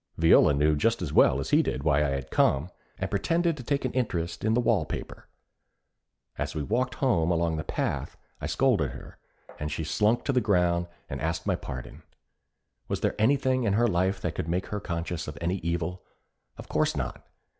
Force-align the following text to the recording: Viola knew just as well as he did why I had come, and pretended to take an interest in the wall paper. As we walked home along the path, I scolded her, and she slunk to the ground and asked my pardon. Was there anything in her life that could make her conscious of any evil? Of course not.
Viola 0.17 0.51
knew 0.55 0.75
just 0.75 1.03
as 1.03 1.13
well 1.13 1.39
as 1.39 1.51
he 1.51 1.61
did 1.61 1.83
why 1.83 1.99
I 1.99 2.09
had 2.09 2.31
come, 2.31 2.71
and 2.97 3.07
pretended 3.11 3.55
to 3.55 3.61
take 3.61 3.85
an 3.85 3.91
interest 3.91 4.43
in 4.43 4.55
the 4.55 4.59
wall 4.59 4.83
paper. 4.83 5.27
As 6.39 6.55
we 6.55 6.63
walked 6.63 6.95
home 6.95 7.29
along 7.29 7.57
the 7.57 7.63
path, 7.63 8.17
I 8.41 8.47
scolded 8.47 8.93
her, 8.93 9.19
and 9.59 9.71
she 9.71 9.83
slunk 9.83 10.23
to 10.25 10.33
the 10.33 10.41
ground 10.41 10.87
and 11.07 11.21
asked 11.21 11.45
my 11.45 11.55
pardon. 11.55 12.01
Was 12.87 13.01
there 13.01 13.13
anything 13.19 13.63
in 13.63 13.73
her 13.73 13.85
life 13.87 14.19
that 14.21 14.33
could 14.33 14.49
make 14.49 14.65
her 14.69 14.79
conscious 14.79 15.27
of 15.27 15.37
any 15.39 15.57
evil? 15.57 16.01
Of 16.57 16.67
course 16.67 16.97
not. 16.97 17.23